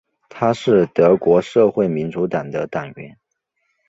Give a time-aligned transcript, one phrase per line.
[0.29, 3.15] 他是德国社会民主党的党员。